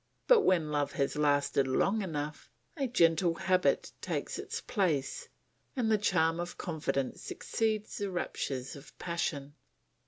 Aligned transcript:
But 0.25 0.41
when 0.41 0.71
love 0.71 0.93
has 0.93 1.15
lasted 1.15 1.67
long 1.67 2.01
enough, 2.01 2.49
a 2.75 2.87
gentle 2.87 3.35
habit 3.35 3.91
takes 4.01 4.39
its 4.39 4.59
place 4.59 5.29
and 5.75 5.91
the 5.91 5.99
charm 5.99 6.39
of 6.39 6.57
confidence 6.57 7.21
succeeds 7.21 7.99
the 7.99 8.09
raptures 8.09 8.75
of 8.75 8.97
passion. 8.97 9.53